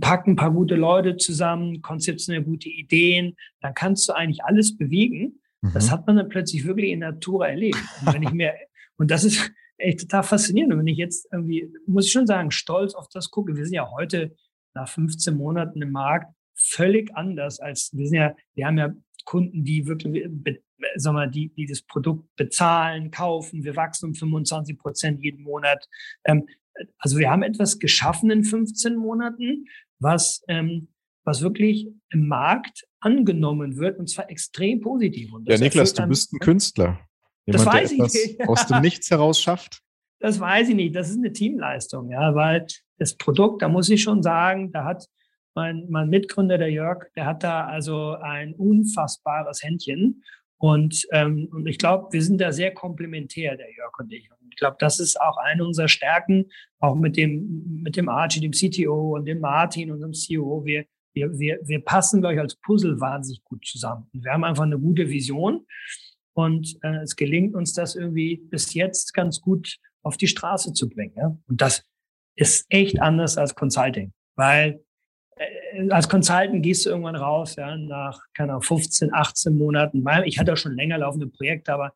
[0.00, 5.40] packen ein paar gute Leute zusammen, konzeptionell gute Ideen, dann kannst du eigentlich alles bewegen.
[5.60, 5.72] Mhm.
[5.74, 7.78] Das hat man dann plötzlich wirklich in der Natur erlebt.
[8.00, 8.54] Und wenn ich mir,
[8.96, 10.72] und das ist echt total faszinierend.
[10.72, 13.74] Und wenn ich jetzt irgendwie, muss ich schon sagen, stolz auf das gucke, wir sind
[13.74, 14.34] ja heute
[14.74, 19.64] nach 15 Monaten im Markt völlig anders als, wir sind ja, wir haben ja Kunden,
[19.64, 20.24] die wirklich
[20.96, 23.64] sag mal, die, die das Produkt bezahlen, kaufen.
[23.64, 25.88] Wir wachsen um 25 Prozent jeden Monat.
[26.24, 26.46] Ähm,
[26.98, 29.66] also wir haben etwas geschaffen in 15 Monaten,
[29.98, 30.88] was, ähm,
[31.24, 35.30] was wirklich im Markt angenommen wird und zwar extrem positiv.
[35.44, 37.00] ja, Niklas, du bist ein Künstler.
[37.46, 38.40] Jemand, das weiß ich nicht.
[38.48, 39.82] aus dem Nichts heraus schafft.
[40.20, 40.94] Das weiß ich nicht.
[40.94, 42.66] Das ist eine Teamleistung, ja, weil
[42.98, 45.08] das Produkt, da muss ich schon sagen, da hat
[45.54, 50.22] mein, mein Mitgründer, der Jörg, der hat da also ein unfassbares Händchen.
[50.62, 54.30] Und, ähm, und ich glaube, wir sind da sehr komplementär, der Jörg und ich.
[54.30, 58.38] Und ich glaube, das ist auch eine unserer Stärken, auch mit dem, mit dem Archie,
[58.38, 60.64] dem CTO und dem Martin, unserem CEO.
[60.64, 64.06] Wir, wir, wir, wir passen, glaube ich, als Puzzle wahnsinnig gut zusammen.
[64.14, 65.66] Und wir haben einfach eine gute Vision.
[66.32, 70.88] Und äh, es gelingt uns das irgendwie bis jetzt ganz gut auf die Straße zu
[70.88, 71.14] bringen.
[71.16, 71.36] Ja?
[71.48, 71.84] Und das
[72.36, 74.80] ist echt anders als Consulting, weil
[75.90, 80.04] als Consultant gehst du irgendwann raus, ja, nach, keine Ahnung, 15, 18 Monaten.
[80.24, 81.94] Ich hatte auch schon länger laufende Projekte, aber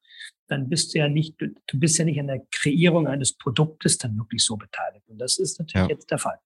[0.48, 4.16] dann bist du ja nicht, du, bist ja nicht an der Kreierung eines Produktes dann
[4.16, 5.08] wirklich so beteiligt.
[5.08, 5.94] Und das ist natürlich ja.
[5.94, 6.38] jetzt der Fall.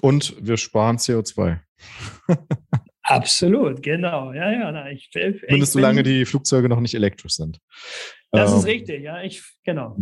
[0.00, 1.60] Und wir sparen CO2.
[3.02, 4.32] Absolut, genau.
[4.32, 4.72] Ja, ja.
[4.72, 7.60] Na, ich, ich Mindest solange die Flugzeuge noch nicht elektrisch sind.
[8.32, 9.22] Das ähm, ist richtig, ja.
[9.22, 9.96] Ich, genau.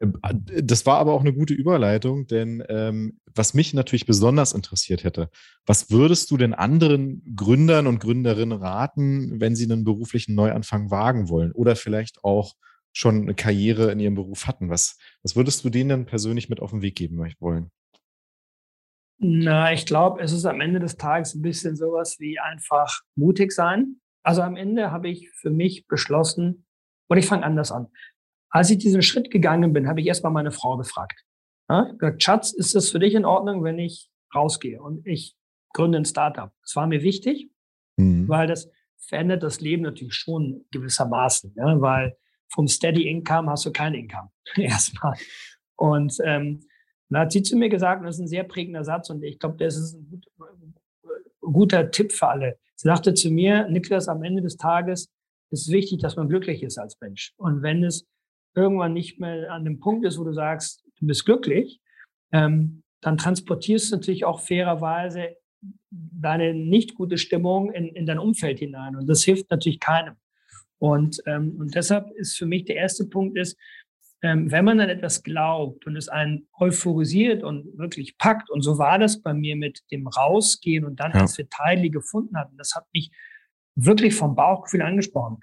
[0.00, 0.18] Ähm,
[0.62, 5.30] das war aber auch eine gute Überleitung, denn ähm, was mich natürlich besonders interessiert hätte,
[5.66, 11.28] was würdest du denn anderen Gründern und Gründerinnen raten, wenn sie einen beruflichen Neuanfang wagen
[11.28, 12.54] wollen oder vielleicht auch
[12.92, 14.70] schon eine Karriere in ihrem Beruf hatten?
[14.70, 17.70] Was, was würdest du denen persönlich mit auf den Weg geben wollen?
[19.22, 23.52] Na, ich glaube, es ist am Ende des Tages ein bisschen sowas wie einfach mutig
[23.52, 24.00] sein.
[24.22, 26.64] Also am Ende habe ich für mich beschlossen,
[27.10, 27.88] oder ich fange anders an.
[28.50, 31.24] Als ich diesen Schritt gegangen bin, habe ich erstmal meine Frau gefragt.
[31.68, 35.36] Ja, gesagt, Schatz, ist es für dich in Ordnung, wenn ich rausgehe und ich
[35.72, 36.50] gründe ein Startup?
[36.62, 37.48] Das war mir wichtig,
[37.96, 38.28] mhm.
[38.28, 42.16] weil das verändert das Leben natürlich schon gewissermaßen, ja, weil
[42.52, 45.16] vom Steady Income hast du kein Income erstmal.
[45.76, 46.60] Und ähm,
[47.08, 49.38] dann hat sie zu mir gesagt, und das ist ein sehr prägender Satz und ich
[49.38, 50.26] glaube, das ist ein gut,
[51.40, 52.58] guter Tipp für alle.
[52.76, 55.08] Sie sagte zu mir, Niklas, am Ende des Tages
[55.50, 57.32] ist es wichtig, dass man glücklich ist als Mensch.
[57.36, 58.06] Und wenn es
[58.54, 61.80] irgendwann nicht mehr an dem Punkt ist, wo du sagst, du bist glücklich,
[62.32, 65.36] ähm, dann transportierst du natürlich auch fairerweise
[65.90, 68.96] deine nicht gute Stimmung in, in dein Umfeld hinein.
[68.96, 70.16] Und das hilft natürlich keinem.
[70.78, 73.58] Und, ähm, und deshalb ist für mich der erste Punkt ist,
[74.22, 78.78] ähm, wenn man an etwas glaubt und es einen euphorisiert und wirklich packt, und so
[78.78, 81.20] war das bei mir mit dem Rausgehen und dann, ja.
[81.20, 83.10] als wir Teile gefunden hatten, das hat mich
[83.76, 85.38] wirklich vom Bauchgefühl angesprochen,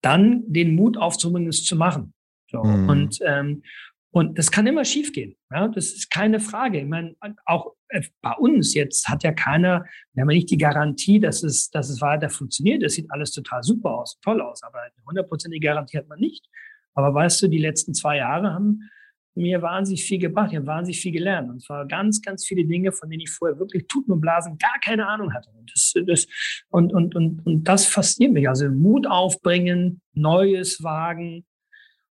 [0.00, 2.13] dann den Mut aufzubringen, es zu machen.
[2.54, 2.62] So.
[2.62, 2.88] Mhm.
[2.88, 3.62] Und, ähm,
[4.10, 5.34] und das kann immer schiefgehen.
[5.50, 6.78] Ja, das ist keine Frage.
[6.78, 10.58] Ich meine, auch äh, bei uns jetzt hat ja keiner, wir haben ja nicht die
[10.58, 12.82] Garantie, dass es, dass es weiter funktioniert.
[12.84, 16.46] Es sieht alles total super aus, toll aus, aber eine hundertprozentige Garantie hat man nicht.
[16.94, 18.88] Aber weißt du, die letzten zwei Jahre haben
[19.34, 20.50] mir wahnsinnig viel gebracht.
[20.52, 21.50] Ich habe wahnsinnig viel gelernt.
[21.50, 24.78] Und zwar ganz, ganz viele Dinge, von denen ich vorher wirklich Tuten und Blasen gar
[24.84, 25.50] keine Ahnung hatte.
[25.58, 26.26] Und das, das,
[26.68, 28.48] und, und, und, und das fasziniert mich.
[28.48, 31.44] Also Mut aufbringen, Neues wagen,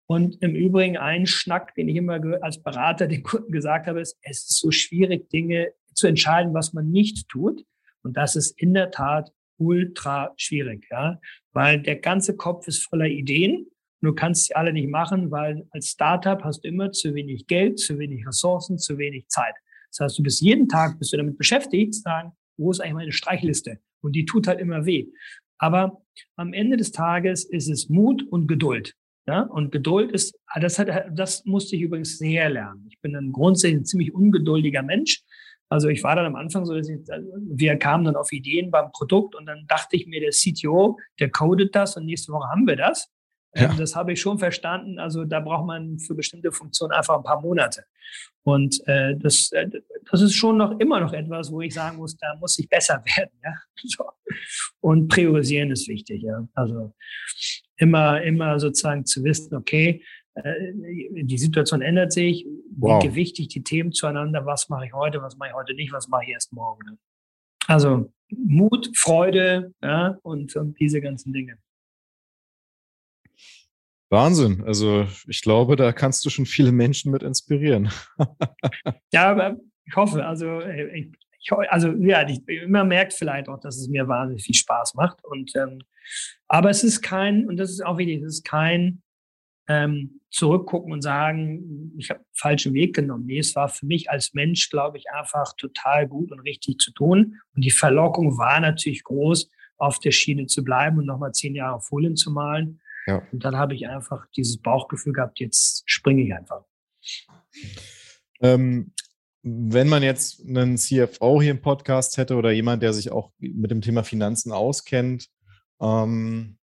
[0.07, 4.17] und im Übrigen ein Schnack, den ich immer als Berater den Kunden gesagt habe, ist,
[4.21, 7.63] es ist so schwierig, Dinge zu entscheiden, was man nicht tut.
[8.03, 11.19] Und das ist in der Tat ultra schwierig, ja,
[11.53, 13.67] weil der ganze Kopf ist voller Ideen.
[14.01, 17.79] Du kannst sie alle nicht machen, weil als Startup hast du immer zu wenig Geld,
[17.79, 19.55] zu wenig Ressourcen, zu wenig Zeit.
[19.89, 22.93] Das heißt, du bist jeden Tag bist du damit beschäftigt, zu sagen, wo ist eigentlich
[22.93, 23.79] meine Streichliste?
[24.01, 25.07] Und die tut halt immer weh.
[25.57, 26.03] Aber
[26.35, 28.93] am Ende des Tages ist es Mut und Geduld.
[29.27, 32.87] Ja, und Geduld ist, ah, das hat, das musste ich übrigens sehr lernen.
[32.89, 35.23] Ich bin ein grundsätzlich ein ziemlich ungeduldiger Mensch.
[35.67, 38.69] Also ich war dann am Anfang so, dass ich, also wir kamen dann auf Ideen
[38.69, 42.47] beim Produkt und dann dachte ich mir, der CTO, der codet das und nächste Woche
[42.49, 43.09] haben wir das.
[43.55, 43.71] Ja.
[43.71, 44.99] Ähm, das habe ich schon verstanden.
[44.99, 47.85] Also da braucht man für bestimmte Funktionen einfach ein paar Monate.
[48.43, 49.67] Und äh, das, äh,
[50.11, 53.03] das ist schon noch immer noch etwas, wo ich sagen muss, da muss ich besser
[53.17, 53.31] werden.
[53.43, 53.53] Ja?
[53.83, 54.05] So.
[54.81, 56.21] Und priorisieren ist wichtig.
[56.21, 56.47] Ja?
[56.53, 56.93] Also
[57.77, 60.03] immer, immer sozusagen zu wissen, okay,
[60.35, 62.45] äh, die Situation ändert sich,
[62.77, 63.03] wow.
[63.03, 65.93] wie gewichte ich die Themen zueinander, was mache ich heute, was mache ich heute nicht,
[65.93, 66.85] was mache ich erst morgen.
[66.85, 66.97] Ne?
[67.67, 71.57] Also Mut, Freude ja, und, und diese ganzen Dinge.
[74.09, 74.63] Wahnsinn.
[74.65, 77.89] Also ich glaube, da kannst du schon viele Menschen mit inspirieren.
[79.13, 81.11] ja, aber ich hoffe, also äh, ich,
[81.45, 85.23] ich, also ja, ich, immer merkt vielleicht auch, dass es mir wahnsinnig viel Spaß macht.
[85.23, 85.79] Und ähm,
[86.47, 89.01] aber es ist kein, und das ist auch wichtig, es ist kein
[89.67, 93.25] ähm, zurückgucken und sagen, ich habe falschen Weg genommen.
[93.25, 96.91] Nee, es war für mich als Mensch, glaube ich, einfach total gut und richtig zu
[96.91, 97.39] tun.
[97.55, 101.81] Und die Verlockung war natürlich groß, auf der Schiene zu bleiben und nochmal zehn Jahre
[101.81, 102.79] Folien zu malen.
[103.07, 103.21] Ja.
[103.31, 106.63] Und dann habe ich einfach dieses Bauchgefühl gehabt, jetzt springe ich einfach.
[108.41, 108.93] Ähm,
[109.47, 113.69] wenn man jetzt einen CFO hier im Podcast hätte oder jemand, der sich auch mit
[113.69, 115.29] dem Thema Finanzen auskennt,
[115.79, 116.57] ähm,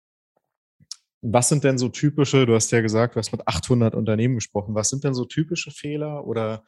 [1.21, 4.75] was sind denn so typische, du hast ja gesagt, du hast mit 800 Unternehmen gesprochen,
[4.75, 6.63] was sind denn so typische Fehler oder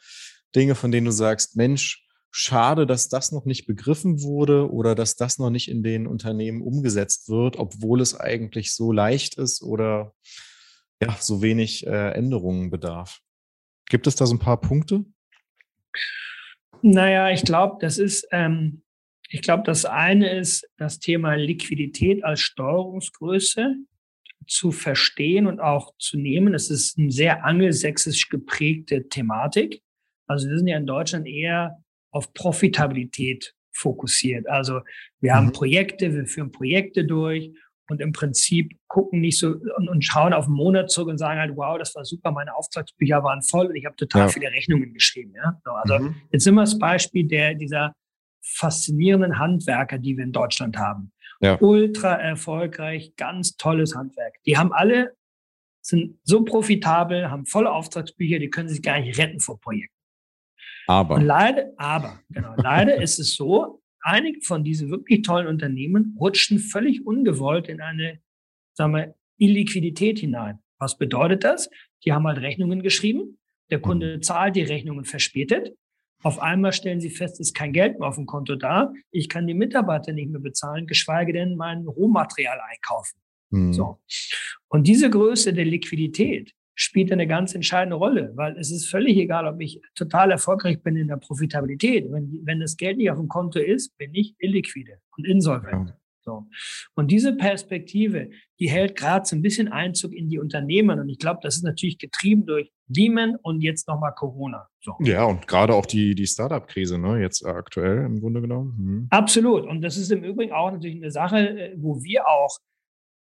[0.53, 5.15] Dinge, von denen du sagst, Mensch, schade, dass das noch nicht begriffen wurde oder dass
[5.15, 10.13] das noch nicht in den Unternehmen umgesetzt wird, obwohl es eigentlich so leicht ist oder
[11.01, 13.21] ja, so wenig äh, Änderungen bedarf.
[13.87, 15.05] Gibt es da so ein paar Punkte?
[16.81, 18.81] Naja, ich glaube, das ist, ähm,
[19.29, 23.75] ich glaube, das eine ist das Thema Liquidität als Steuerungsgröße
[24.47, 26.53] zu verstehen und auch zu nehmen.
[26.53, 29.81] Es ist eine sehr angelsächsisch geprägte Thematik.
[30.27, 34.47] Also wir sind ja in Deutschland eher auf Profitabilität fokussiert.
[34.49, 34.81] Also
[35.19, 35.35] wir mhm.
[35.35, 37.51] haben Projekte, wir führen Projekte durch
[37.91, 41.39] und im Prinzip gucken nicht so und, und, schauen auf den Monat zurück und sagen
[41.39, 44.27] halt, wow, das war super, meine Auftragsbücher waren voll und ich habe total ja.
[44.29, 45.33] viele Rechnungen geschrieben.
[45.35, 45.59] Ja?
[45.65, 46.15] Also mhm.
[46.31, 47.93] jetzt immer das Beispiel der dieser
[48.41, 51.11] faszinierenden Handwerker, die wir in Deutschland haben.
[51.41, 51.57] Ja.
[51.59, 54.35] Ultra erfolgreich, ganz tolles Handwerk.
[54.45, 55.15] Die haben alle,
[55.81, 59.95] sind so profitabel, haben volle Auftragsbücher, die können sich gar nicht retten vor Projekten.
[60.87, 61.15] Aber.
[61.15, 66.59] Und leider, aber, genau, leider ist es so, einige von diesen wirklich tollen Unternehmen rutschen
[66.59, 68.19] völlig ungewollt in eine,
[68.73, 70.59] sagen wir, Illiquidität hinein.
[70.77, 71.69] Was bedeutet das?
[72.03, 73.39] Die haben halt Rechnungen geschrieben.
[73.69, 74.21] Der Kunde mhm.
[74.21, 75.75] zahlt die Rechnungen verspätet.
[76.23, 78.93] Auf einmal stellen sie fest, es ist kein Geld mehr auf dem Konto da.
[79.09, 83.19] Ich kann die Mitarbeiter nicht mehr bezahlen, geschweige denn mein Rohmaterial einkaufen.
[83.49, 83.73] Mhm.
[83.73, 83.99] So.
[84.67, 89.45] Und diese Größe der Liquidität spielt eine ganz entscheidende Rolle, weil es ist völlig egal,
[89.45, 92.11] ob ich total erfolgreich bin in der Profitabilität.
[92.11, 95.89] Wenn, wenn das Geld nicht auf dem Konto ist, bin ich illiquide und insolvent.
[95.89, 95.95] Ja.
[96.23, 96.47] So.
[96.93, 98.29] Und diese Perspektive,
[98.59, 100.99] die hält gerade so ein bisschen Einzug in die Unternehmen.
[100.99, 104.67] Und ich glaube, das ist natürlich getrieben durch Lehman und jetzt nochmal Corona.
[104.81, 104.95] So.
[104.99, 108.75] Ja, und gerade auch die, die Startup-Krise, ne, jetzt aktuell im Grunde genommen.
[108.77, 109.07] Mhm.
[109.09, 109.65] Absolut.
[109.65, 112.57] Und das ist im Übrigen auch natürlich eine Sache, äh, wo wir auch,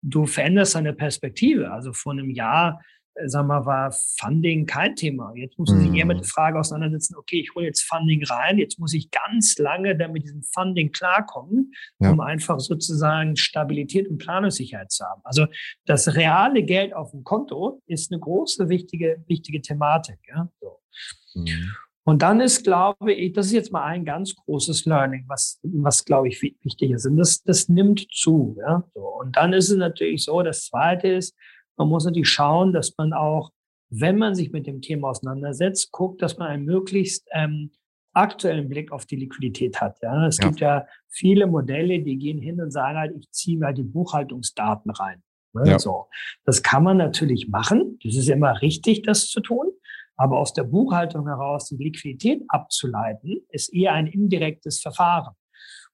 [0.02, 1.70] du veränderst deine Perspektive.
[1.70, 2.80] Also vor einem Jahr
[3.26, 5.32] sag mal, war Funding kein Thema.
[5.34, 6.28] Jetzt muss man sich eher mit der mhm.
[6.28, 10.24] Frage auseinandersetzen, okay, ich hole jetzt Funding rein, jetzt muss ich ganz lange dann mit
[10.24, 12.10] diesem Funding klarkommen, ja.
[12.10, 15.20] um einfach sozusagen Stabilität und Planungssicherheit zu haben.
[15.24, 15.46] Also
[15.86, 20.18] das reale Geld auf dem Konto ist eine große, wichtige, wichtige Thematik.
[20.28, 20.48] Ja?
[20.60, 20.80] So.
[21.34, 21.74] Mhm.
[22.04, 26.06] Und dann ist, glaube ich, das ist jetzt mal ein ganz großes Learning, was, was
[26.06, 27.04] glaube ich, wichtig ist.
[27.04, 28.56] Und das, das nimmt zu.
[28.58, 28.82] Ja?
[28.94, 29.00] So.
[29.00, 31.36] Und dann ist es natürlich so, das zweite ist,
[31.78, 33.50] man muss natürlich schauen, dass man auch,
[33.90, 37.70] wenn man sich mit dem Thema auseinandersetzt, guckt, dass man einen möglichst ähm,
[38.12, 39.98] aktuellen Blick auf die Liquidität hat.
[40.02, 40.26] Ja?
[40.26, 40.48] Es ja.
[40.48, 44.90] gibt ja viele Modelle, die gehen hin und sagen halt, ich ziehe mal die Buchhaltungsdaten
[44.90, 45.22] rein.
[45.54, 45.70] Ne?
[45.70, 45.78] Ja.
[45.78, 46.06] So.
[46.44, 47.98] Das kann man natürlich machen.
[48.02, 49.70] Das ist immer richtig, das zu tun.
[50.16, 55.34] Aber aus der Buchhaltung heraus die Liquidität abzuleiten, ist eher ein indirektes Verfahren.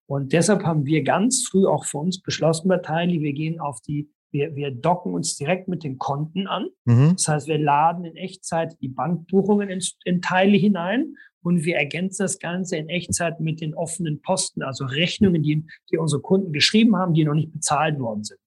[0.07, 4.11] Und deshalb haben wir ganz früh auch für uns beschlossen Tiny, wir gehen auf die
[4.35, 6.67] wir, wir docken uns direkt mit den Konten an.
[6.85, 7.13] Mhm.
[7.13, 12.25] Das heißt, wir laden in Echtzeit die Bankbuchungen in, in Teile hinein und wir ergänzen
[12.25, 16.97] das Ganze in Echtzeit mit den offenen Posten, also Rechnungen, die, die unsere Kunden geschrieben
[16.97, 18.41] haben, die noch nicht bezahlt worden sind.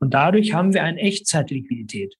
[0.00, 2.16] Und dadurch haben wir eine Echtzeitliquidität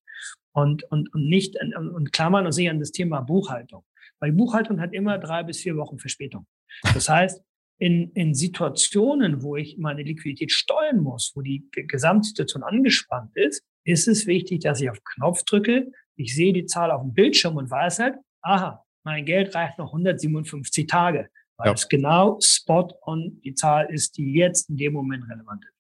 [0.52, 3.82] und, und, und nicht und klammern uns nicht an das Thema Buchhaltung.
[4.20, 6.46] Weil Buchhaltung hat immer drei bis vier Wochen Verspätung.
[6.94, 7.42] Das heißt,
[7.78, 14.08] in, in Situationen, wo ich meine Liquidität steuern muss, wo die Gesamtsituation angespannt ist, ist
[14.08, 15.90] es wichtig, dass ich auf Knopf drücke.
[16.16, 19.92] Ich sehe die Zahl auf dem Bildschirm und weiß halt, aha, mein Geld reicht noch
[19.92, 21.72] 157 Tage, weil ja.
[21.72, 25.72] es genau spot on die Zahl ist, die jetzt in dem Moment relevant ist.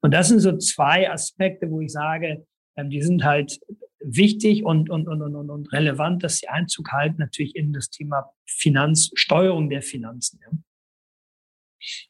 [0.00, 3.58] Und das sind so zwei Aspekte, wo ich sage, ähm, die sind halt
[4.00, 8.30] wichtig und, und, und, und, und relevant, dass sie Einzug halten, natürlich in das Thema
[8.46, 10.40] Finanzsteuerung der Finanzen.
[10.42, 10.58] Ja.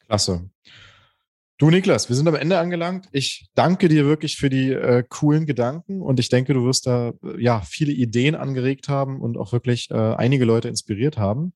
[0.05, 0.49] Klasse.
[1.57, 3.07] Du, Niklas, wir sind am Ende angelangt.
[3.13, 7.13] Ich danke dir wirklich für die äh, coolen Gedanken und ich denke, du wirst da
[7.23, 11.53] äh, ja viele Ideen angeregt haben und auch wirklich äh, einige Leute inspiriert haben.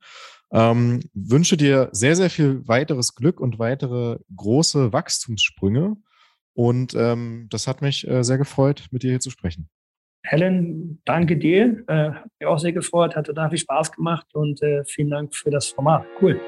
[0.51, 5.97] Ähm, wünsche dir sehr, sehr viel weiteres Glück und weitere große Wachstumssprünge.
[6.53, 9.69] Und ähm, das hat mich äh, sehr gefreut, mit dir hier zu sprechen.
[10.23, 11.84] Helen, danke dir.
[11.88, 15.36] Äh, hat mich auch sehr gefreut, hat total viel Spaß gemacht und äh, vielen Dank
[15.36, 16.05] für das Format.
[16.21, 16.39] Cool.